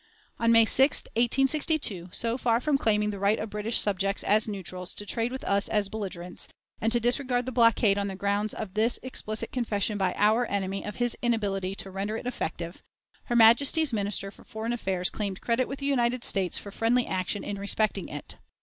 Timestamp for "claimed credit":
15.11-15.67